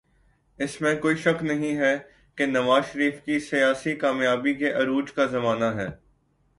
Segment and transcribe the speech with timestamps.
[0.59, 1.77] اس میں کوئی شک نہیں
[2.37, 5.87] کہ یہ نواز شریف کی سیاسی کامیابی کے عروج کا زمانہ ہے۔